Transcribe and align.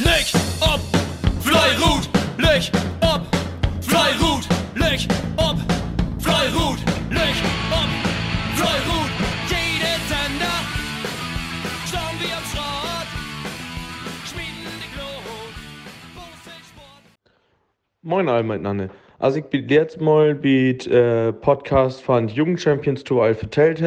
Leg 0.00 0.26
ob, 0.60 0.80
Fleirut, 1.40 2.08
leg 2.36 2.68
ob, 3.00 3.22
Fleirut, 3.80 4.44
leg 4.74 5.06
ob, 5.36 5.56
Fleirut, 6.18 6.78
leg 7.10 7.34
ob, 7.70 7.90
Fleirut. 8.56 9.10
Jede 9.48 9.94
Sender, 10.08 10.58
schauen 11.86 12.16
wir 12.18 12.36
am 12.36 12.44
Schrott, 12.50 13.08
schmieden 14.26 14.74
die 14.82 14.90
Glut, 14.96 15.54
Moin 18.02 18.28
alle 18.28 18.42
miteinander. 18.42 18.88
Also 19.20 19.38
ich 19.38 19.44
bin 19.44 19.68
jetzt 19.68 20.00
mal 20.00 20.34
mit 20.34 20.88
äh, 20.88 21.32
Podcast 21.32 22.02
von 22.02 22.26
Jugendchampions 22.26 23.04
Tour 23.04 23.22
all 23.22 23.34
vertellt 23.36 23.80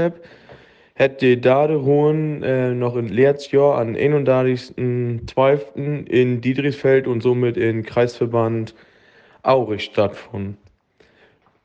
hätte 0.98 1.38
da 1.38 1.70
hohen 1.70 2.41
äh, 2.41 2.73
noch 2.73 2.95
im 2.95 3.07
Letztjahr 3.07 3.79
am 3.79 3.93
31.12. 3.93 6.07
in 6.07 6.41
Diedrichsfeld 6.41 7.05
und 7.07 7.21
somit 7.21 7.55
in 7.55 7.84
Kreisverband 7.84 8.74
Aurich 9.43 9.83
stattgefunden. 9.83 10.57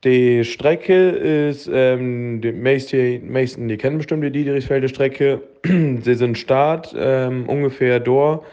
Die 0.05 0.45
Strecke 0.45 1.11
ist, 1.11 1.71
ähm, 1.73 2.43
die 2.43 2.53
meisten, 2.53 3.33
meisten, 3.33 3.69
die 3.69 3.79
kennen 3.79 3.97
bestimmt 3.99 4.25
die 4.25 4.33
Diedrichsfelder 4.33 4.89
Strecke. 4.89 5.41
Sie 5.65 6.15
sind 6.15 6.37
Start 6.37 6.95
ähm, 6.99 7.49
ungefähr 7.49 8.01
dort, 8.01 8.45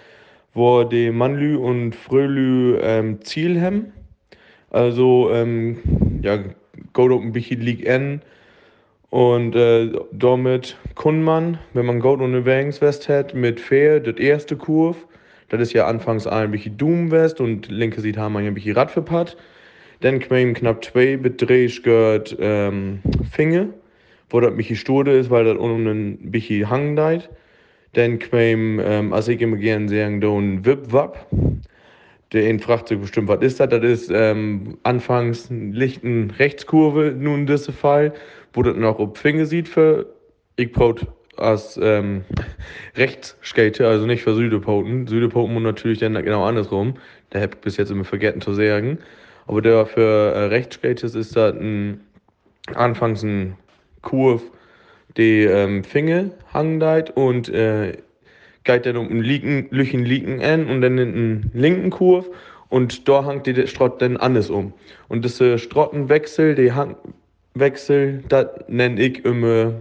wo 0.54 0.86
die 0.86 1.12
Mannlü 1.12 1.58
und 1.58 1.94
Frölü 1.94 2.80
ähm, 2.82 3.22
Ziel 3.22 3.60
haben. 3.60 3.92
Also, 4.70 5.30
ähm, 5.34 5.80
ja, 6.22 6.40
um 6.96 7.24
ein 7.24 7.34
bisschen 7.34 7.62
League 7.62 7.86
N. 7.86 8.22
Und 9.10 9.56
äh, 9.56 9.92
damit 10.12 10.78
kann 10.96 11.24
man, 11.24 11.58
wenn 11.74 11.86
man 11.86 12.00
Gold 12.00 12.22
und 12.22 12.36
eine 12.36 12.46
Wägungswest 12.46 13.10
hat, 13.10 13.34
mit 13.34 13.60
Fair, 13.60 14.00
das 14.00 14.18
erste 14.18 14.56
Kurve, 14.56 14.98
das 15.50 15.62
ist 15.62 15.74
ja 15.74 15.88
anfangs 15.88 16.28
ein 16.28 16.52
bisschen 16.52 16.78
Doom-West 16.78 17.42
und 17.42 17.70
linke 17.70 18.02
Seite 18.02 18.20
haben 18.20 18.38
ein 18.38 18.54
bisschen 18.54 18.76
Rad 18.76 18.92
verpackt. 18.92 19.36
Dann 20.02 20.20
kann 20.20 20.54
knapp 20.54 20.86
zwei 20.86 21.18
Bedrehs 21.18 21.82
gehört 21.82 22.38
ähm, 22.40 23.00
Finger, 23.32 23.68
wo 24.30 24.40
das 24.40 24.56
bisschen 24.56 24.76
Sturde 24.76 25.18
ist, 25.18 25.32
weil 25.32 25.44
das 25.46 25.58
unten 25.58 25.88
ein 25.88 26.32
bisschen 26.32 26.70
Hang 26.70 26.96
deit. 26.96 27.30
Dann 27.94 28.20
kann 28.20 28.80
ähm, 28.80 29.12
also 29.12 29.32
ich 29.32 29.42
immer 29.42 29.58
gerne 29.58 29.90
sagen, 29.90 30.22
da 30.22 30.30
ein 30.30 30.64
Wip-Wap. 30.64 31.26
Der 32.32 32.60
fragt 32.60 32.90
sich 32.90 33.00
bestimmt, 33.00 33.28
was 33.28 33.42
ist 33.42 33.60
das? 33.60 33.70
Das 33.70 33.84
ist 33.84 34.12
ähm, 34.14 34.78
anfangs 34.84 35.50
eine 35.50 35.72
lichten 35.74 36.30
Rechtskurve, 36.32 37.16
nun 37.18 37.42
in 37.42 37.46
diesem 37.48 37.74
Fall, 37.74 38.14
wo 38.54 38.62
das 38.62 38.76
noch 38.76 39.00
ob 39.00 39.18
Finger 39.18 39.46
sieht 39.46 39.68
für 39.68 40.06
ich 40.56 40.72
baut 40.72 41.08
als 41.38 41.80
ähm, 41.82 42.24
Rechtsskate, 42.98 43.88
also 43.88 44.06
nicht 44.06 44.24
für 44.24 44.36
Südepoten. 44.36 45.08
Südepoten 45.08 45.56
und 45.56 45.64
natürlich 45.64 46.00
dann 46.00 46.14
genau 46.14 46.44
andersrum. 46.44 46.96
Da 47.32 47.40
habe 47.40 47.54
ich 47.56 47.62
bis 47.62 47.78
jetzt 47.78 47.92
immer 47.92 48.04
vergessen 48.04 48.42
zu 48.42 48.54
sagen. 48.54 49.00
Aber 49.48 49.62
der 49.62 49.86
für 49.86 50.34
äh, 50.34 50.44
Rechtsskates 50.46 51.16
ist 51.16 51.36
das 51.36 51.56
ein, 51.56 52.02
anfangs 52.76 53.24
ein 53.24 53.56
Kurve, 54.02 54.44
die 55.18 55.44
ähm, 55.44 55.84
Finger 55.84 56.30
hangen 56.54 56.80
deit 56.80 57.16
und 57.16 57.50
äh, 57.50 57.98
geht 58.70 58.86
dann 58.86 58.98
um 58.98 59.22
linken, 59.22 59.68
Lüchen 59.72 60.06
linken 60.06 60.42
an 60.42 60.68
und 60.68 60.82
dann 60.82 61.00
in 61.00 61.14
den 61.14 61.52
linken 61.54 61.90
Kurve 61.90 62.30
und 62.70 63.08
da 63.08 63.26
hangt 63.26 63.48
die 63.48 63.66
Strott 63.66 64.00
dann 64.00 64.16
anders 64.18 64.52
um. 64.52 64.74
Und 65.08 65.26
äh, 65.42 65.58
Strottenwechsel, 65.58 66.54
die 66.54 66.72
Hangwechsel, 66.72 68.24
das 68.30 68.46
nenne 68.68 69.02
ich 69.02 69.26
immer 69.26 69.74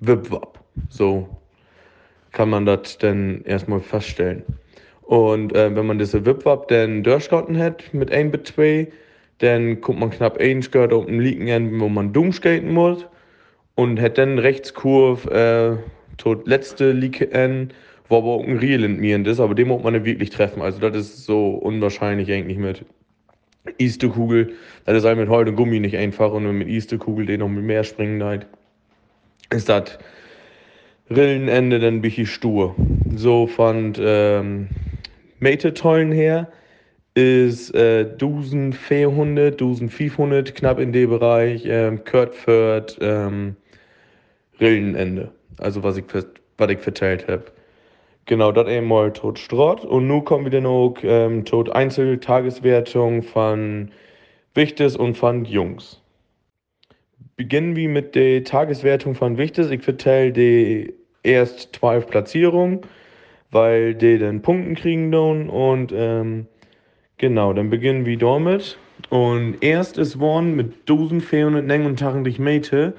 Wipwap. 0.00 0.58
So 0.88 1.28
kann 2.30 2.48
man 2.48 2.64
das 2.64 2.96
dann 2.96 3.42
erstmal 3.44 3.80
feststellen. 3.80 4.42
Und 5.02 5.54
äh, 5.54 5.76
wenn 5.76 5.84
man 5.84 5.98
diese 5.98 6.24
Wipwap 6.24 6.68
dann 6.68 7.02
durchskaten 7.02 7.58
hat 7.58 7.92
mit 7.92 8.10
1 8.10 8.32
bis 8.32 8.54
2, 8.54 8.88
dann 9.38 9.78
kommt 9.82 10.00
man 10.00 10.10
knapp 10.10 10.38
1 10.38 10.64
Skirt 10.66 10.94
auf 10.94 11.04
dem 11.04 11.20
linken 11.20 11.48
Ende, 11.48 11.78
wo 11.78 11.90
man 11.90 12.14
dumm 12.14 12.32
skaten 12.32 12.72
muss 12.72 13.04
und 13.74 14.00
hat 14.00 14.16
dann 14.16 14.38
Rechtskurve 14.38 15.30
äh, 15.30 16.16
tot 16.16 16.46
letzte 16.46 16.92
Liege 16.92 17.30
End 17.30 17.74
wo 18.08 18.18
aber 18.18 18.28
auch 18.28 18.44
ein 18.44 18.58
Riel 18.58 18.84
entmierend 18.84 19.26
ist, 19.26 19.40
aber 19.40 19.54
den 19.54 19.68
muss 19.68 19.82
man 19.82 19.94
nicht 19.94 20.04
wirklich 20.04 20.30
treffen. 20.30 20.62
Also 20.62 20.78
das 20.80 20.96
ist 20.96 21.24
so 21.24 21.50
unwahrscheinlich 21.50 22.30
eigentlich 22.32 22.58
mit 22.58 22.84
Easterkugel. 23.78 24.54
Das 24.84 24.96
ist 24.96 25.04
halt 25.04 25.18
mit 25.18 25.28
und 25.28 25.56
Gummi 25.56 25.80
nicht 25.80 25.96
einfach 25.96 26.32
und 26.32 26.50
mit 26.58 26.68
Easterkugel 26.68 27.26
den 27.26 27.40
noch 27.40 27.48
mit 27.48 27.64
mehr 27.64 27.84
springen 27.84 28.22
halt, 28.22 28.46
ist 29.50 29.68
das 29.68 29.98
Rillenende 31.10 31.78
dann 31.78 31.96
ein 31.96 32.00
bisschen 32.00 32.26
stur. 32.26 32.74
So 33.14 33.46
von 33.46 33.92
ähm, 33.98 34.68
Metetollen 35.40 36.12
her 36.12 36.50
ist 37.14 37.74
äh, 37.74 38.06
1400, 38.12 39.52
1500 39.52 40.54
knapp 40.54 40.78
in 40.78 40.92
dem 40.92 41.10
Bereich, 41.10 41.64
ähm, 41.66 42.04
Kurtfurt, 42.04 42.98
ähm, 43.00 43.56
Rillenende. 44.60 45.30
Also 45.58 45.82
was 45.82 45.98
ich, 45.98 46.04
was 46.56 46.70
ich 46.70 46.78
verteilt 46.78 47.28
habe. 47.28 47.44
Genau, 48.26 48.52
das 48.52 48.66
einmal 48.66 49.12
tot 49.12 49.38
Strott. 49.38 49.84
Und 49.84 50.06
nun 50.06 50.24
kommen 50.24 50.46
wieder 50.46 50.60
noch 50.60 50.94
ähm, 51.02 51.44
tot 51.44 51.70
Einzeltageswertung 51.70 53.22
von 53.22 53.90
Wichtes 54.54 54.96
und 54.96 55.16
von 55.16 55.44
Jungs. 55.44 56.00
Beginnen 57.36 57.74
wir 57.74 57.88
mit 57.88 58.14
der 58.14 58.44
Tageswertung 58.44 59.16
von 59.16 59.38
Wichtes. 59.38 59.70
Ich 59.70 59.82
verteile 59.82 60.32
die 60.32 60.94
erst 61.24 61.74
12 61.76 62.06
Platzierungen, 62.06 62.80
weil 63.50 63.94
die 63.94 64.18
dann 64.18 64.40
Punkten 64.40 64.76
kriegen 64.76 65.10
dann. 65.10 65.48
Und 65.48 65.92
ähm, 65.92 66.46
genau, 67.18 67.52
dann 67.52 67.70
beginnen 67.70 68.06
wir 68.06 68.18
damit. 68.18 68.78
Und 69.10 69.56
erst 69.62 69.98
ist 69.98 70.20
worden 70.20 70.54
mit 70.54 70.74
1489 70.88 72.38
Meter 72.38 72.92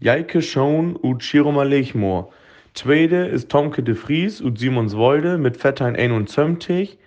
Jaike 0.00 0.42
Schoen 0.42 0.96
und 0.96 1.22
Chiroma 1.22 1.62
Lechmoor. 1.62 2.32
Tweede 2.76 3.24
ist 3.24 3.50
Tomke 3.50 3.82
de 3.82 3.94
Vries 3.94 4.42
und 4.42 4.58
Simonswolde 4.58 5.38
mit 5.38 5.56
Vettein 5.56 5.96
71. 5.96 6.98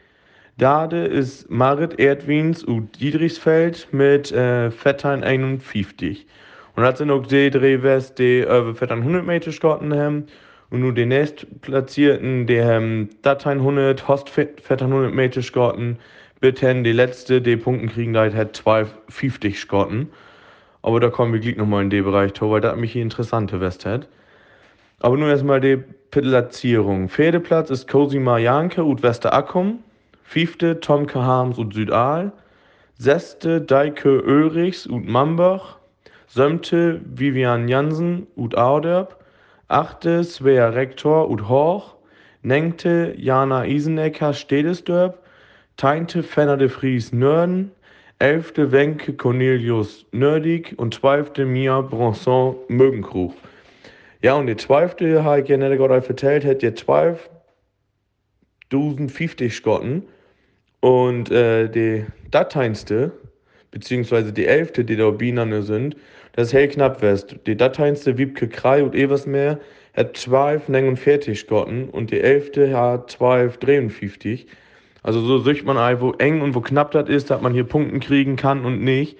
Dade 0.57 1.05
ist 1.05 1.49
Marit 1.51 1.99
Erdwins 1.99 2.63
und 2.63 2.99
Diedrichsfeld 2.99 3.87
mit 3.91 4.31
äh, 4.31 4.71
Vettein 4.71 5.23
51. 5.23 6.25
Und 6.75 6.83
das 6.83 6.97
sind 6.97 7.11
auch 7.11 7.25
die 7.27 7.51
drei 7.51 7.83
West, 7.83 8.17
die 8.17 8.39
über 8.39 8.73
Vettein 8.73 8.99
100 8.99 9.23
Meter 9.23 9.51
geschossen 9.51 9.93
haben. 9.93 10.25
Und 10.71 10.81
nur 10.81 10.93
die 10.93 11.05
nächstplatzierten, 11.05 12.47
die 12.47 12.63
haben 12.63 13.09
Datein 13.21 13.59
100, 13.59 14.07
Host 14.07 14.29
Vettein 14.31 14.91
100 14.91 15.13
Meter 15.13 15.41
geschossen. 15.41 15.99
Bitten, 16.39 16.83
die 16.83 16.93
letzte, 16.93 17.41
die 17.41 17.57
Punkten 17.57 17.89
kriegen, 17.89 18.13
da 18.13 18.31
hat 18.31 18.55
250 18.55 19.53
geschossen. 19.53 20.09
Aber 20.81 20.99
da 20.99 21.09
kommen 21.09 21.31
wir 21.31 21.39
gleich 21.39 21.57
nochmal 21.57 21.83
in 21.83 21.91
den 21.91 22.03
Bereich, 22.03 22.31
weil 22.39 22.61
das 22.61 22.75
mich 22.75 22.93
hier 22.93 23.03
interessante 23.03 23.61
West 23.61 23.85
hat. 23.85 24.07
Aber 25.01 25.15
nun 25.17 25.29
erstmal 25.29 25.61
die 25.61 25.77
Platzierung. 26.11 27.07
Pferdeplatz 27.07 27.69
ist 27.69 27.87
Cosima 27.87 28.37
Janke 28.37 28.83
und 28.83 29.01
Westerakkum. 29.01 29.79
Fünfte 30.23 30.79
Tomke 30.81 31.23
Harms 31.23 31.57
und 31.57 31.73
Südal. 31.73 32.33
Sechste 32.97 33.61
Deike 33.61 34.09
Örichs 34.09 34.85
und 34.85 35.07
Mambach. 35.07 35.77
Sömte 36.27 36.99
Vivian 37.05 37.69
Jansen 37.69 38.27
und 38.35 38.57
Auderb. 38.57 39.23
Achte 39.69 40.23
Svea 40.23 40.69
Rektor 40.69 41.29
und 41.29 41.47
Horch. 41.47 41.95
Nenkte 42.41 43.13
Jana 43.17 43.65
Isenecker 43.65 44.33
Stedesdörp. 44.33 45.17
Teinte 45.77 46.23
Fenner 46.23 46.57
de 46.57 46.67
Vries 46.67 47.13
Nörden. 47.13 47.71
Elfte 48.19 48.73
Wenke 48.73 49.13
Cornelius 49.13 50.05
Nördig 50.11 50.73
und 50.77 50.93
zwölfte 50.93 51.45
Mia 51.45 51.79
Bronson 51.79 52.57
Mögenkrug. 52.67 53.33
Ja, 54.21 54.35
und 54.35 54.47
die 54.47 54.57
zwölfte 54.57 55.23
habe 55.23 55.39
ich 55.41 55.47
ja 55.47 55.55
nicht 55.55 55.77
gerade 55.77 56.01
vertellt, 56.01 56.43
hat 56.43 56.61
ja 56.61 56.71
12.050 56.71 59.51
Schotten. 59.51 60.03
Und 60.81 61.31
äh, 61.31 61.69
die 61.69 62.05
Dateinste, 62.29 63.13
beziehungsweise 63.71 64.33
die 64.33 64.45
elfte, 64.45 64.83
die 64.83 64.97
da 64.97 65.09
Bienen 65.11 65.63
sind, 65.63 65.95
das 66.33 66.51
hell 66.51 66.67
knapp 66.67 67.01
west. 67.01 67.37
Die 67.47 67.55
Dateinste 67.55 68.17
Wiebke 68.17 68.49
Krei 68.49 68.83
und 68.83 68.93
Eversmeer 68.93 69.57
hat 69.95 70.17
12,49 70.17 71.35
Schotten 71.35 71.89
und 71.89 72.11
die 72.11 72.19
elfte 72.19 72.77
hat 72.77 73.11
12,53. 73.11 74.47
Also 75.01 75.21
so 75.21 75.39
sieht 75.39 75.63
man 75.65 75.77
ein, 75.77 76.01
wo 76.01 76.11
eng 76.11 76.41
und 76.41 76.53
wo 76.55 76.61
knapp 76.61 76.91
das 76.91 77.07
ist, 77.07 77.29
dass 77.29 77.41
man 77.41 77.53
hier 77.53 77.63
Punkten 77.63 78.01
kriegen 78.01 78.35
kann 78.35 78.65
und 78.65 78.83
nicht. 78.83 79.17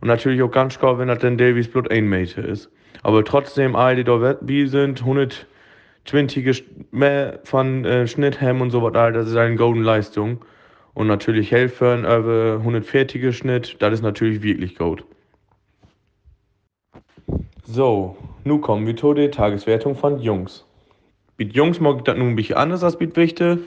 Und 0.00 0.08
natürlich 0.08 0.40
auch 0.42 0.50
ganz 0.50 0.78
klar, 0.78 0.98
wenn 0.98 1.08
das 1.08 1.18
dann 1.18 1.36
Davies 1.36 1.68
Blut 1.68 1.90
Meter 1.90 2.42
ist. 2.42 2.70
Aber 3.02 3.24
trotzdem, 3.24 3.76
all 3.76 3.96
die 3.96 4.06
wie 4.06 4.66
sind, 4.66 5.00
120 5.00 6.64
mehr 6.90 7.40
von 7.44 7.84
äh, 7.84 8.06
Schnitthemmen 8.06 8.62
und 8.62 8.70
so 8.70 8.82
was, 8.82 8.92
das 8.92 9.28
ist 9.28 9.36
eine 9.36 9.56
golden 9.56 9.82
Leistung. 9.82 10.44
Und 10.92 11.06
natürlich 11.06 11.50
helfen 11.52 12.00
über 12.00 12.56
140 12.58 13.36
Schnitt, 13.36 13.76
das 13.78 13.94
ist 13.94 14.02
natürlich 14.02 14.42
wirklich 14.42 14.76
gut. 14.76 15.04
So, 17.64 18.16
nun 18.44 18.60
kommen 18.60 18.86
wir 18.86 18.96
zu 18.96 19.14
der 19.14 19.30
Tageswertung 19.30 19.94
von 19.94 20.18
Jungs. 20.18 20.66
Mit 21.38 21.54
Jungs 21.54 21.80
mag 21.80 21.98
ich 21.98 22.02
das 22.02 22.18
nun 22.18 22.30
ein 22.30 22.36
bisschen 22.36 22.56
anders 22.56 22.82
als 22.82 22.98
mit 22.98 23.16
Wichte. 23.16 23.60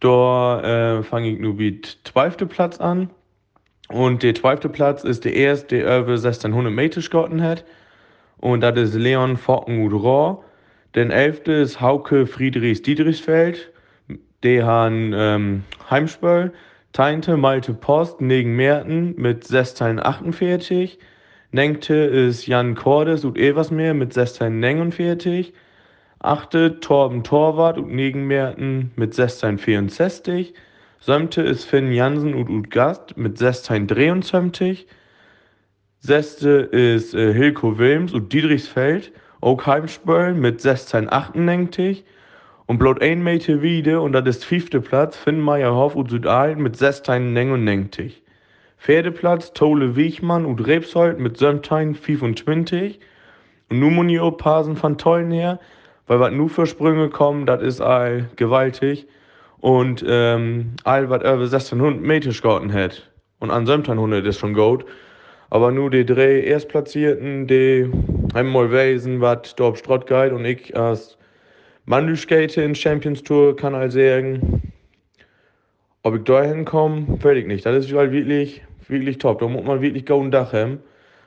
Da 0.00 0.98
äh, 0.98 1.02
fange 1.02 1.30
ich 1.30 1.38
nur 1.38 1.54
mit 1.54 1.98
12. 2.04 2.48
Platz 2.48 2.80
an. 2.80 3.08
Und 3.88 4.22
der 4.22 4.34
12. 4.34 4.72
Platz 4.72 5.04
ist 5.04 5.24
der 5.24 5.34
erste, 5.34 5.78
der 5.78 6.00
über 6.00 6.12
1600 6.12 6.72
Meter 6.72 7.00
geschossen 7.00 7.42
hat. 7.42 7.64
Und 8.38 8.60
das 8.60 8.78
ist 8.78 8.94
Leon 8.94 9.36
Fockenhut-Rohr. 9.36 10.44
Der 10.94 11.10
11. 11.10 11.46
ist 11.48 11.80
Hauke 11.80 12.26
Friedrichs 12.26 12.82
Dietrichsfeld. 12.82 13.72
Der 14.42 14.66
haben 14.66 15.12
ähm, 15.14 15.64
Heimspiel. 15.90 16.52
Teinte 16.92 17.36
Malte 17.36 17.74
Post 17.74 18.20
negen 18.20 18.56
Merten 18.56 19.14
mit 19.16 19.44
1648. 19.44 20.98
Nenkte 21.52 21.94
ist 21.94 22.46
Jan 22.46 22.74
Cordes 22.74 23.24
und 23.24 23.36
Eversmeer 23.36 23.94
mit 23.94 24.16
1649. 24.16 25.52
Achte 26.18 26.80
Torben 26.80 27.22
Torwart 27.22 27.78
und 27.78 27.92
negen 27.94 28.26
Merten 28.26 28.92
mit 28.96 29.18
1664. 29.18 30.54
Siebte 31.00 31.42
ist 31.42 31.64
Finn 31.64 31.92
Jansen 31.92 32.34
und 32.34 32.48
Ut 32.48 32.70
Gast 32.70 33.16
mit 33.16 33.32
1623. 33.32 34.86
Sechste 36.06 36.48
ist 36.60 37.14
äh, 37.14 37.34
Hilko 37.34 37.78
Wilms 37.78 38.12
und 38.12 38.32
Diedrichsfeld, 38.32 39.10
auch 39.40 39.66
Heimspöll 39.66 40.34
mit 40.34 40.64
1698. 40.64 42.04
Und 42.66 42.78
bloß 42.78 43.00
ein 43.00 43.24
Meter 43.24 43.60
wieder, 43.60 44.02
und 44.02 44.12
das 44.12 44.24
ist 44.24 44.44
fünfte 44.44 44.80
Platz, 44.80 45.16
Finn 45.16 45.40
Meyerhoff 45.40 45.96
und 45.96 46.08
Südal 46.10 46.54
mit 46.54 46.74
1699. 46.80 48.22
Vierte 48.76 49.10
Platz, 49.10 49.52
Tole 49.52 49.96
Wiechmann 49.96 50.44
und 50.44 50.64
Rebsold 50.64 51.18
mit 51.18 51.42
1725. 51.42 53.00
Und 53.68 53.80
nun 53.80 53.94
muss 53.96 54.06
ich 54.06 54.20
auch 54.20 54.36
passen 54.36 54.76
von 54.76 54.98
Tollen 54.98 55.32
her, 55.32 55.58
weil 56.06 56.20
was 56.20 56.32
nur 56.32 56.48
für 56.48 56.66
Sprünge 56.66 57.08
kommen, 57.08 57.46
das 57.46 57.62
ist 57.62 57.80
all 57.80 58.28
gewaltig. 58.36 59.08
Und 59.58 60.04
ähm, 60.06 60.74
all 60.84 61.10
was 61.10 61.22
über 61.22 61.32
1600 61.32 62.00
Meter 62.00 62.28
geschossen 62.28 62.72
hat. 62.72 63.10
Und 63.40 63.50
an 63.50 63.62
1700 63.62 64.24
ist 64.24 64.38
schon 64.38 64.54
gut. 64.54 64.84
Aber 65.50 65.70
nur 65.70 65.90
die 65.90 66.04
drei 66.04 66.40
Erstplatzierten, 66.40 67.46
die 67.46 67.90
haben 68.34 68.48
mal 68.48 68.68
gewesen, 68.68 69.20
was 69.20 69.54
dort 69.56 69.78
Strott 69.78 70.10
und 70.10 70.44
ich 70.44 70.76
als 70.76 71.16
Mann 71.84 72.16
skate 72.16 72.56
in 72.56 72.74
Champions 72.74 73.22
Tour 73.22 73.54
kann 73.54 73.76
halt 73.76 73.92
sagen, 73.92 74.72
ob 76.02 76.16
ich 76.16 76.24
da 76.24 76.42
hinkomme, 76.42 77.06
weiß 77.22 77.38
ich 77.38 77.46
nicht. 77.46 77.64
Das 77.64 77.84
ist 77.84 77.92
halt 77.92 78.10
wirklich, 78.10 78.62
wirklich 78.88 79.18
top. 79.18 79.38
Da 79.38 79.46
muss 79.46 79.64
man 79.64 79.80
wirklich 79.80 80.04
golden 80.04 80.32
Dach 80.32 80.52
haben. 80.52 80.80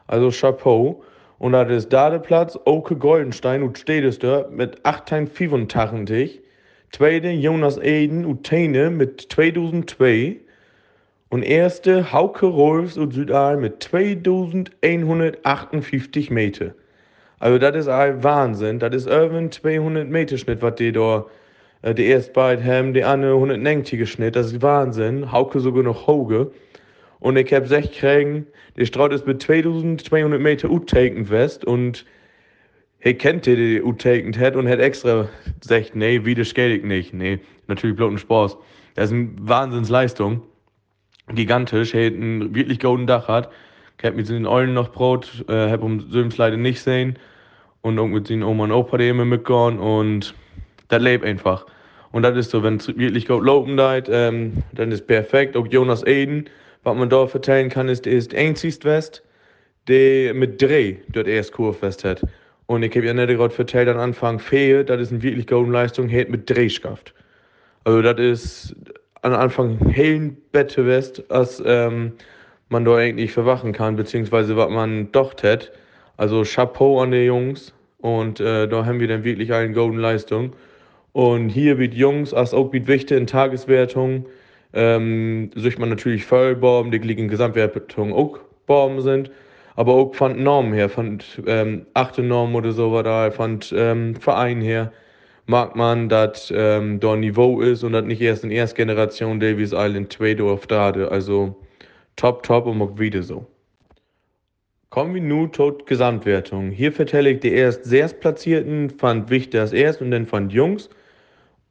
Also 0.07 0.31
Chapeau. 0.31 1.01
Und 1.37 1.53
da 1.53 1.63
ist 1.63 1.93
da 1.93 2.09
der 2.09 2.19
Platz, 2.19 2.59
Oke 2.65 2.97
Goldenstein 2.97 3.63
und 3.63 3.77
steht 3.77 4.03
es 4.03 4.19
da 4.19 4.47
mit 4.51 4.85
885. 4.85 6.41
Zweite 6.91 7.29
Jonas 7.29 7.77
Eden 7.77 8.25
und 8.25 8.43
Tene 8.43 8.89
mit 8.89 9.27
2002. 9.31 10.41
Und 11.29 11.43
erste 11.43 12.11
Hauke 12.11 12.47
Rolfs 12.47 12.97
und 12.97 13.13
Südal 13.13 13.57
mit 13.57 13.83
2158 13.83 16.31
Meter. 16.31 16.73
Also 17.37 17.59
das 17.59 17.75
ist 17.75 17.87
ein 17.87 18.23
Wahnsinn. 18.23 18.79
Das 18.79 18.95
ist 18.95 19.07
irgendein 19.07 19.51
200 19.51 20.09
Meter 20.09 20.37
Schnitt, 20.37 20.61
was 20.61 20.75
die 20.75 20.91
da, 20.91 21.25
äh, 21.83 21.93
die 21.93 22.05
erst 22.05 22.33
beide 22.33 22.63
haben, 22.63 22.93
die 22.93 23.03
andere 23.03 23.35
190 23.35 24.09
Schnitt. 24.09 24.35
Das 24.35 24.47
ist 24.47 24.61
Wahnsinn. 24.61 25.31
Hauke 25.31 25.59
sogar 25.59 25.83
noch 25.83 26.07
Hauge. 26.07 26.51
Und 27.19 27.37
ich 27.37 27.53
hab 27.53 27.67
sech 27.67 27.91
kriegen, 27.91 28.47
der 28.77 28.85
Straut 28.85 29.13
ist 29.13 29.27
mit 29.27 29.41
2200 29.41 30.39
Meter 30.39 30.69
U-Taken 30.69 31.25
fest 31.25 31.65
und 31.65 32.05
er 33.01 33.13
kennt 33.13 33.45
die, 33.45 33.55
die 33.55 33.81
U-Taken 33.81 34.37
hat 34.37 34.55
und 34.55 34.67
hat 34.67 34.79
extra 34.79 35.29
gesagt, 35.61 35.95
nee, 35.95 36.25
wieder 36.25 36.43
skate 36.43 36.77
ich 36.77 36.83
nicht. 36.83 37.13
Nee, 37.13 37.39
natürlich 37.67 37.95
bloß 37.95 38.13
ein 38.13 38.17
Spaß. 38.17 38.57
Das 38.95 39.05
ist 39.05 39.13
eine 39.13 39.29
Wahnsinnsleistung. 39.39 40.41
Gigantisch. 41.33 41.93
Hat 41.93 42.13
einen 42.13 42.53
wirklich 42.55 42.79
golden 42.79 43.07
Dach 43.07 43.27
hat. 43.27 43.49
Ich 44.01 44.13
mit 44.13 44.29
den 44.29 44.47
Eulen 44.47 44.73
noch 44.73 44.91
Brot, 44.91 45.43
äh, 45.49 45.69
hab 45.69 45.83
um 45.83 46.09
Söms 46.09 46.37
leider 46.37 46.57
nicht 46.57 46.81
sehen. 46.81 47.17
Und 47.81 47.99
auch 47.99 48.07
mit 48.07 48.29
den 48.29 48.43
Oma 48.43 48.65
und 48.65 48.71
Opa, 48.71 48.97
die 48.97 49.09
immer 49.09 49.25
mitgehen 49.25 49.79
und 49.79 50.33
das 50.89 51.01
lebt 51.01 51.25
einfach. 51.25 51.65
Und 52.11 52.23
das 52.23 52.35
ist 52.35 52.51
so, 52.51 52.63
wenn 52.63 52.75
es 52.75 52.87
wirklich 52.97 53.27
gut 53.27 53.45
laufen 53.45 53.77
geht, 53.77 54.07
ähm, 54.09 54.63
dann 54.73 54.91
ist 54.91 55.07
perfekt. 55.07 55.55
Auch 55.55 55.67
Jonas 55.67 56.05
Eden, 56.05 56.45
was 56.83 56.97
man 56.97 57.09
da 57.09 57.27
verteilen 57.27 57.69
kann, 57.69 57.87
ist, 57.87 58.07
ist 58.07 58.33
einzigst 58.33 58.83
West, 58.83 59.23
der 59.87 60.33
mit 60.33 60.61
Dreh 60.61 60.97
dort 61.09 61.27
erst 61.27 61.53
Kurfest 61.53 62.03
hat. 62.03 62.25
Und 62.65 62.83
ich 62.83 62.95
habe 62.95 63.05
ja 63.05 63.13
nicht 63.13 63.27
gerade 63.29 63.53
vertellt 63.53 63.89
am 63.89 63.99
Anfang, 63.99 64.39
Fehe, 64.39 64.83
das 64.83 65.01
ist 65.01 65.11
eine 65.11 65.23
wirklich 65.23 65.47
gute 65.47 65.71
Leistung, 65.71 66.11
hat 66.11 66.29
mit 66.29 66.49
Dreh 66.49 66.67
geschafft. 66.67 67.13
Also 67.83 68.01
das 68.01 68.19
ist 68.19 68.75
am 69.21 69.33
Anfang 69.33 69.77
hellen 69.89 70.37
Bette 70.51 70.85
West, 70.85 71.23
als 71.29 71.61
ähm, 71.65 72.13
man 72.69 72.85
da 72.85 72.95
eigentlich 72.95 73.31
verwachen 73.31 73.73
kann, 73.73 73.95
beziehungsweise 73.95 74.55
was 74.55 74.69
man 74.69 75.11
doch 75.11 75.33
tät. 75.33 75.71
Also 76.17 76.43
Chapeau 76.43 77.01
an 77.01 77.11
die 77.11 77.25
Jungs 77.25 77.73
und 77.99 78.39
äh, 78.39 78.67
da 78.67 78.85
haben 78.85 78.99
wir 78.99 79.07
dann 79.07 79.23
wirklich 79.23 79.53
eine 79.53 79.73
golden 79.73 79.97
Leistung. 79.99 80.53
Und 81.13 81.49
hier 81.49 81.77
wird 81.79 81.93
Jungs, 81.93 82.33
als 82.33 82.53
auch 82.53 82.71
wird 82.71 82.87
wichtig 82.87 83.17
in 83.17 83.27
Tageswertung, 83.27 84.25
ähm, 84.73 85.49
sucht 85.55 85.79
man 85.79 85.89
natürlich 85.89 86.25
Vollbaum, 86.25 86.91
die 86.91 86.99
liegen 86.99 87.23
in 87.23 87.29
Gesamtwertung 87.29 88.13
auch 88.13 88.39
Baum 88.67 89.01
sind, 89.01 89.31
aber 89.75 89.93
auch 89.93 90.13
von 90.13 90.41
Normen 90.41 90.73
her, 90.73 90.89
von 90.89 91.19
ähm, 91.47 91.85
achte 91.93 92.21
Norm 92.21 92.53
oder 92.55 92.71
so 92.71 92.91
war 92.91 93.03
da, 93.03 93.31
von 93.31 93.59
ähm, 93.73 94.15
Verein 94.15 94.61
her, 94.61 94.91
mag 95.49 95.75
man, 95.75 96.09
dass 96.09 96.53
ähm, 96.55 96.99
da 96.99 97.15
Niveau 97.15 97.59
ist 97.59 97.83
und 97.83 97.93
das 97.93 98.05
nicht 98.05 98.21
erst 98.21 98.43
in 98.43 98.51
Erstgeneration 98.51 99.39
Davies 99.39 99.73
Island 99.73 100.13
2 100.13 100.43
auf 100.43 100.67
Drade. 100.67 101.09
Also 101.11 101.57
top, 102.15 102.43
top 102.43 102.67
und 102.67 102.77
mag 102.77 102.99
wieder 102.99 103.23
so. 103.23 103.47
Kommen 104.91 105.15
wir 105.15 105.21
nun 105.21 105.51
zur 105.51 105.79
Gesamtwertung. 105.79 106.69
Hier 106.69 106.91
vertelle 106.91 107.31
ich 107.31 107.39
die 107.39 107.51
erst 107.51 108.19
Platzierten, 108.19 108.91
fand 108.91 109.31
wichtig 109.31 109.59
als 109.59 109.73
erst 109.73 110.01
und 110.01 110.11
dann 110.11 110.27
fand 110.27 110.53
Jungs. 110.53 110.87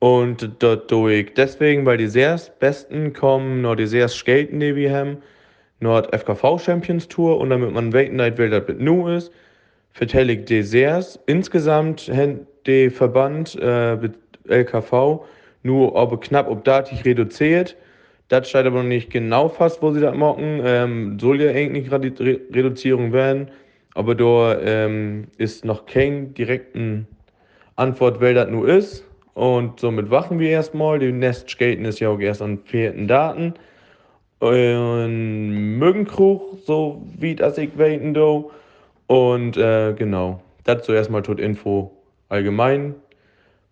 Und 0.01 0.51
dort 0.59 0.91
durch 0.91 1.35
deswegen, 1.35 1.87
weil 1.87 1.99
die 1.99 2.09
sehr 2.09 2.37
Besten 2.59 3.13
kommen, 3.13 3.63
nur 3.63 3.77
die 3.77 3.87
sehr 3.87 4.09
Skaten, 4.09 4.59
die 4.59 4.75
wir 4.75 4.93
haben, 4.93 5.19
die 5.81 5.87
FKV 5.87 6.59
Champions 6.59 7.07
Tour 7.07 7.39
und 7.39 7.51
damit 7.51 7.73
man 7.73 7.93
weiten 7.93 8.19
will, 8.19 8.51
dass 8.51 8.67
mit 8.67 8.81
nu 8.81 9.09
ist, 9.09 9.33
vertelle 9.93 10.33
ich 10.33 10.47
die 10.47 10.63
sehr 10.63 11.05
insgesamt 11.27 12.09
der 12.69 12.91
Verband 12.93 13.57
äh, 13.57 13.97
LKV 14.47 15.25
nur 15.63 15.95
ob 15.95 16.21
knapp 16.21 16.49
ob 16.49 16.65
datig 16.65 17.05
reduziert. 17.05 17.77
Das 18.29 18.49
steht 18.49 18.67
aber 18.67 18.83
noch 18.83 18.89
nicht 18.89 19.11
genau 19.11 19.49
fast, 19.49 19.83
wo 19.83 19.91
sie 19.93 20.01
das 20.01 20.15
machen. 20.15 20.61
Ähm, 20.65 21.19
soll 21.19 21.41
ja 21.41 21.51
eigentlich 21.51 21.91
Re 21.91 22.41
Reduzierung 22.53 23.13
werden, 23.13 23.51
aber 23.95 24.15
da 24.15 24.59
ähm, 24.61 25.29
ist 25.39 25.65
noch 25.65 25.87
kein 25.87 26.35
direkten 26.35 27.07
Antwort, 27.77 28.21
wer 28.21 28.35
das 28.35 28.51
nur 28.51 28.69
ist. 28.69 29.05
Und 29.35 29.81
somit 29.81 30.11
wachen 30.11 30.39
wir 30.39 30.51
erstmal. 30.51 30.99
Die 30.99 31.13
Nestskaten 31.13 31.85
ist 31.85 32.01
ja 32.01 32.11
auch 32.11 32.19
erst 32.19 32.43
an 32.43 32.59
vierten 32.65 33.07
Daten. 33.09 33.55
Und 34.41 35.79
Mögenkrug, 35.79 36.59
so 36.65 37.03
wie 37.19 37.35
das 37.35 37.57
ich 37.57 37.79
weten. 37.79 38.17
Und 39.07 39.57
äh, 39.57 39.95
genau, 39.95 40.43
dazu 40.65 40.93
erstmal 40.93 41.23
tut 41.23 41.41
Info 41.41 41.98
allgemein, 42.29 42.95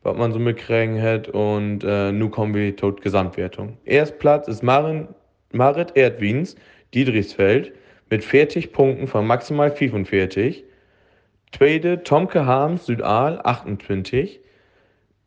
was 0.02 0.16
man 0.16 0.32
so 0.32 0.38
mitkriegen 0.38 1.00
hat. 1.00 1.28
Und 1.28 1.84
äh, 1.84 2.12
nun 2.12 2.30
kommen 2.30 2.54
wir 2.54 2.76
zur 2.76 2.96
Gesamtwertung. 2.96 3.78
Erstplatz 3.84 4.48
ist 4.48 4.62
Marin, 4.62 5.08
Marit 5.52 5.96
Erdwins, 5.96 6.56
Diedrichsfeld, 6.94 7.72
mit 8.10 8.24
40 8.24 8.72
Punkten 8.72 9.08
von 9.08 9.26
maximal 9.26 9.70
45. 9.70 10.64
Zweite 11.52 12.02
Tomke 12.02 12.46
Harms, 12.46 12.86
Südal, 12.86 13.40
28. 13.42 14.40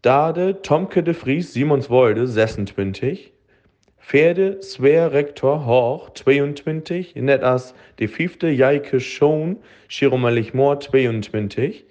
Dade 0.01 0.61
Tomke 0.61 1.03
de 1.03 1.13
Vries 1.13 1.53
Simonswolde 1.53 2.25
26. 2.25 3.33
Pferde 3.99 4.61
Sver 4.61 5.11
Rektor 5.11 5.65
Hoch 5.65 6.11
22. 6.11 7.15
Net 7.15 7.43
as 7.43 7.73
de 7.99 8.07
fünfte 8.07 8.47
Jaike 8.47 8.99
Schoen 9.01 9.57
Chiromalich 9.89 10.53
Moor 10.53 10.79
22. 10.79 11.85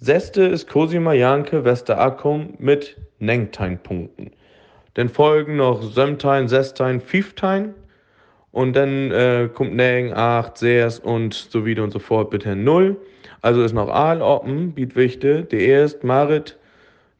Sechste 0.00 0.42
ist 0.42 0.68
Cosima 0.68 1.12
Janke 1.12 1.64
Westerakkum 1.64 2.54
mit 2.58 2.96
19 3.20 3.78
Punkten. 3.78 4.32
Dann 4.94 5.08
folgen 5.08 5.56
noch 5.56 5.82
Sömtein, 5.82 6.48
Sestein, 6.48 7.00
Fünftein. 7.00 7.74
Und 8.50 8.74
dann 8.76 9.10
äh, 9.10 9.48
kommt 9.52 9.74
Neng, 9.74 10.12
8, 10.12 10.58
Seers 10.58 10.98
und 10.98 11.34
so 11.34 11.64
wieder 11.64 11.82
und 11.82 11.92
so 11.92 11.98
fort 11.98 12.30
bitte 12.30 12.54
0. 12.54 12.96
Also 13.40 13.62
ist 13.62 13.72
noch 13.72 13.88
Aal 13.88 14.22
offen, 14.22 14.72
biet 14.72 14.94
wichtig. 14.94 15.50
Der 15.50 15.60
erste 15.60 16.06
Marit 16.06 16.56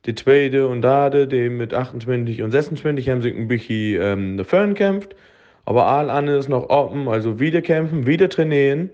die 0.06 0.14
zweite 0.14 0.68
und 0.68 0.82
Dade, 0.82 1.26
die 1.26 1.48
mit 1.48 1.72
28 1.72 2.42
und 2.42 2.50
26 2.50 3.08
haben 3.08 3.22
sich 3.22 3.34
ein 3.34 3.48
bisschen 3.48 4.36
ähm, 4.46 4.74
kämpft. 4.74 5.16
Aber 5.64 5.86
all 5.86 6.10
andere 6.10 6.36
ist 6.36 6.48
noch 6.48 6.68
offen, 6.68 7.08
also 7.08 7.40
wieder 7.40 7.62
kämpfen, 7.62 8.06
wieder 8.06 8.28
trainieren. 8.28 8.90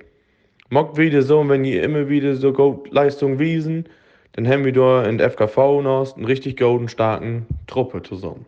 Mockt 0.73 0.97
wieder 0.97 1.23
so, 1.23 1.49
wenn 1.49 1.65
ihr 1.65 1.83
immer 1.83 2.09
wieder 2.09 2.37
so 2.37 2.53
gut 2.53 2.93
Leistung 2.93 3.41
wiesen, 3.41 3.89
dann 4.33 4.47
haben 4.47 4.65
wir 4.65 4.73
da 4.73 5.05
in 5.05 5.19
der 5.19 5.29
FKV 5.29 5.83
noch 5.83 6.15
einen 6.15 6.25
richtig 6.25 6.61
guten, 6.61 6.89
starken 6.89 7.45
Truppe 7.67 8.03
zusammen. 8.05 8.47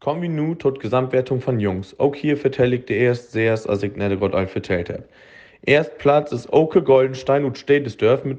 Kommen 0.00 0.20
wir 0.20 0.28
nun 0.28 0.60
zur 0.60 0.74
Gesamtwertung 0.74 1.40
von 1.40 1.58
Jungs. 1.58 1.98
Auch 1.98 2.14
hier 2.14 2.36
vertelle 2.36 2.76
ich 2.76 2.90
erst 2.90 3.32
sehr, 3.32 3.52
als 3.52 3.82
ich 3.82 3.96
nicht 3.96 4.20
Gott 4.20 4.34
alt 4.34 4.50
vertellt 4.50 4.90
habe. 4.90 5.04
Erst 5.62 5.96
Platz 5.96 6.30
ist 6.30 6.52
Oke 6.52 6.82
Goldenstein 6.82 7.46
und 7.46 7.56
Städtesdorf 7.56 8.22
mit, 8.24 8.38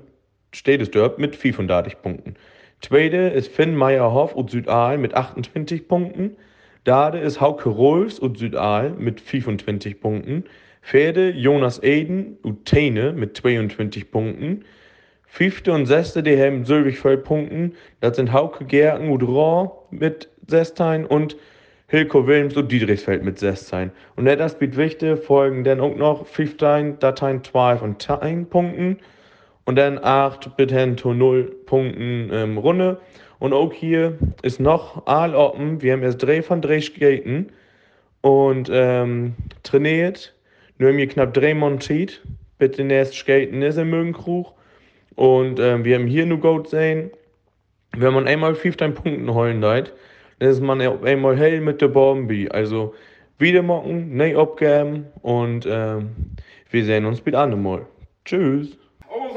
Städtesdorf 0.53 1.17
mit 1.17 1.35
35 1.35 2.03
Punkten. 2.03 2.35
Zweite 2.81 3.17
ist 3.17 3.51
Finn 3.51 3.75
Meyerhoff 3.75 4.35
und 4.35 4.51
Südaal 4.51 4.99
mit 4.99 5.15
28 5.15 5.87
Punkten. 5.87 6.35
Dade 6.83 7.17
ist 7.17 7.41
Hauke 7.41 7.69
Rolfs 7.69 8.19
und 8.19 8.37
Südaal 8.37 8.91
mit 8.91 9.21
25 9.21 9.99
Punkten. 9.99 10.43
Vierte 10.81 11.29
Jonas 11.29 11.81
Eden 11.83 12.37
und 12.41 12.65
Tene 12.65 13.13
mit 13.13 13.37
22 13.37 14.11
Punkten. 14.11 14.65
Fünfte 15.25 15.71
und 15.71 15.85
sechste, 15.85 16.23
die 16.23 16.37
haben 16.37 16.65
Sylvig 16.65 17.01
Punkten. 17.23 17.73
Das 18.01 18.17
sind 18.17 18.33
Hauke 18.33 18.65
Gerken 18.65 19.09
und 19.09 19.23
Raw 19.23 19.71
mit 19.91 20.27
16 20.47 21.05
und 21.05 21.37
Hilko 21.87 22.25
Wilms 22.25 22.55
und 22.57 22.71
Diedrichsfeld 22.71 23.23
mit 23.23 23.37
16. 23.39 23.91
Und 24.15 24.25
das 24.25 24.59
wird 24.59 24.75
wichtig, 24.75 25.23
folgen 25.23 25.63
dann 25.63 25.79
auch 25.79 25.95
noch 25.95 26.25
15 26.25 26.99
Dateien 26.99 27.43
12 27.43 27.81
und 27.81 28.01
10 28.01 28.47
Punkten. 28.47 28.97
Und 29.65 29.75
dann 29.75 29.99
8 30.03 30.57
bis 30.57 30.71
hin 30.71 30.97
zu 30.97 31.13
0 31.13 31.43
Punkten 31.65 32.29
ähm, 32.33 32.57
Runde. 32.57 32.99
Und 33.39 33.53
auch 33.53 33.71
hier 33.71 34.17
ist 34.41 34.59
noch 34.59 35.05
all 35.05 35.35
offen. 35.35 35.81
Wir 35.81 35.93
haben 35.93 36.03
erst 36.03 36.23
drei 36.23 36.41
von 36.41 36.61
drei 36.61 36.81
Skaten 36.81 37.51
und 38.21 38.69
ähm, 38.71 39.35
trainiert 39.63 40.33
nur 40.81 40.93
mir 40.93 41.07
knapp 41.07 41.33
drei 41.35 41.53
Monate, 41.53 42.07
bitte 42.57 42.83
nächst 42.83 43.13
skaten 43.13 43.61
ist 43.61 43.77
im 43.77 43.91
Mögenkrug. 43.91 44.51
Und 45.15 45.59
äh, 45.59 45.83
wir 45.83 45.95
haben 45.95 46.07
hier 46.07 46.25
nur 46.25 46.39
Gold 46.39 46.69
sehen. 46.69 47.11
Wenn 47.95 48.13
man 48.13 48.27
einmal 48.27 48.55
15 48.55 48.95
Punkten 48.95 49.31
holen 49.31 49.61
leid, 49.61 49.93
dann 50.39 50.49
ist 50.49 50.59
man 50.59 50.81
auf 50.81 51.03
einmal 51.03 51.37
hell 51.37 51.61
mit 51.61 51.81
der 51.81 51.89
Bombe. 51.89 52.47
Also 52.49 52.95
wieder 53.37 53.61
mocken, 53.61 54.17
nicht 54.17 54.35
abgeben 54.35 55.05
und 55.21 55.67
äh, 55.67 55.97
wir 56.71 56.85
sehen 56.85 57.05
uns 57.05 57.21
bald 57.21 57.35
andermal. 57.35 57.85
Tschüss. 58.25 58.75
Oberes 59.07 59.35